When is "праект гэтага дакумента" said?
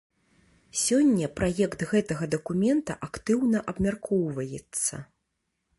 1.39-2.93